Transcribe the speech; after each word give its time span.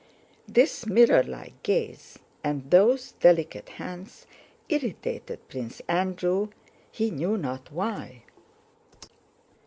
This 0.47 0.85
mirrorlike 0.85 1.61
gaze 1.61 2.17
and 2.43 2.71
those 2.71 3.11
delicate 3.11 3.69
hands 3.69 4.25
irritated 4.67 5.47
Prince 5.47 5.79
Andrew, 5.87 6.49
he 6.91 7.11
knew 7.11 7.37
not 7.37 7.71
why. 7.71 8.23